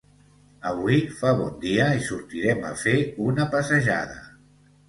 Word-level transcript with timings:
Avui 0.69 0.95
fa 1.19 1.33
bon 1.41 1.53
dia 1.67 1.87
i 1.99 2.01
sortirem 2.07 2.67
a 2.71 2.75
fer 2.85 2.97
una 3.29 3.49
passejada. 3.55 4.21